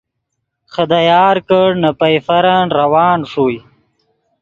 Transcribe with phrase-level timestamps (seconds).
[0.73, 3.59] خدا یار کڑ نے پئیفرن روان ݰوئے